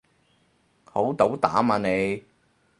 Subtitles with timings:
[0.83, 2.23] 好斗膽啊你